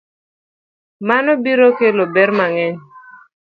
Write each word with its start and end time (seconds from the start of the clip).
Mano 1.07 1.31
biro 1.43 1.69
kelo 1.77 2.03
ber 2.13 2.29
mang'eny 2.37 2.77